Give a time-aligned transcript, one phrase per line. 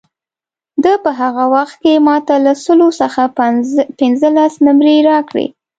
[0.83, 3.21] ده په هغه وخت کې ما ته له سلو څخه
[3.99, 5.45] پنځلس نمرې راکړې.